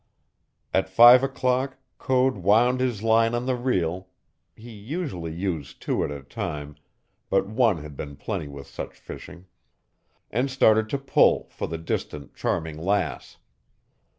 At 0.73 0.89
five 0.89 1.21
o'clock 1.21 1.77
Code 1.99 2.37
wound 2.37 2.79
his 2.79 3.03
line 3.03 3.35
on 3.35 3.45
the 3.45 3.55
reel 3.55 4.07
(he 4.55 4.71
usually 4.71 5.31
used 5.31 5.79
two 5.79 6.03
at 6.03 6.09
a 6.09 6.23
time, 6.23 6.75
but 7.29 7.45
one 7.45 7.77
had 7.83 7.95
been 7.95 8.15
plenty 8.15 8.47
with 8.47 8.65
such 8.65 8.97
fishing), 8.97 9.45
and 10.31 10.49
started 10.49 10.89
to 10.89 10.97
pull 10.97 11.49
for 11.51 11.67
the 11.67 11.77
distant 11.77 12.33
Charming 12.35 12.79
Lass. 12.79 13.37